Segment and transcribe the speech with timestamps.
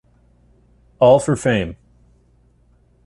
[0.97, 1.77] 'All for Fame.